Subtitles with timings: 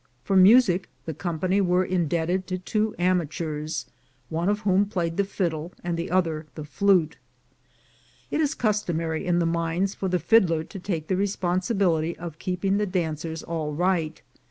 [0.23, 3.85] For music the 'company were in debted to two amateurs,
[4.29, 7.17] one of whom played the fiddle and the other the flute.
[8.31, 12.77] It is customary in the mines for the fiddler to take the responsibility of keeping
[12.77, 14.23] the dancers all right.